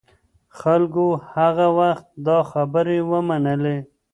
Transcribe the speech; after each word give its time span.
خلکو 0.59 1.05
هغه 1.33 1.67
وخت 1.79 2.05
دا 2.25 2.37
خبرې 2.51 2.99
ومنلې. 3.11 3.77